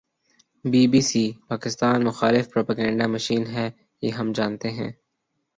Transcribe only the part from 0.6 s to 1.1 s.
be be